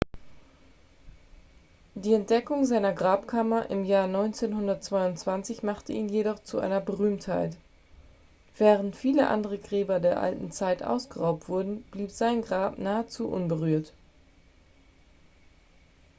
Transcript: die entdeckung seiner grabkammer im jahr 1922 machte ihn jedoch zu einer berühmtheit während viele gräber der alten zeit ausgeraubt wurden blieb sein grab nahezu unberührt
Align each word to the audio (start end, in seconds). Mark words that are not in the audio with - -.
die 1.93 2.15
entdeckung 2.15 2.65
seiner 2.65 2.91
grabkammer 2.91 3.69
im 3.69 3.85
jahr 3.85 4.05
1922 4.05 5.61
machte 5.61 5.93
ihn 5.93 6.09
jedoch 6.09 6.39
zu 6.39 6.57
einer 6.59 6.81
berühmtheit 6.81 7.55
während 8.57 8.95
viele 8.95 9.25
gräber 9.61 9.99
der 9.99 10.19
alten 10.19 10.51
zeit 10.51 10.81
ausgeraubt 10.81 11.49
wurden 11.49 11.83
blieb 11.91 12.09
sein 12.09 12.41
grab 12.41 12.79
nahezu 12.79 13.27
unberührt 13.27 13.93